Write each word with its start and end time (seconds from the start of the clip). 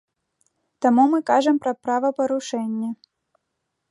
Таму 0.85 1.03
мы 1.11 1.19
кажам 1.31 1.59
пра 1.67 1.73
правапарушэнне. 1.83 2.89